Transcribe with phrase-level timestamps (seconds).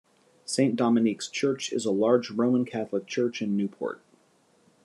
[0.45, 4.01] Saint Dominique's Church is a large Roman Catholic church in Newport.